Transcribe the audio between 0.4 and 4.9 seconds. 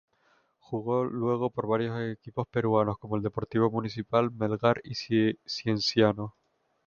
Jugó luego por varios equipos peruanos como el Deportivo Municipal, Melgar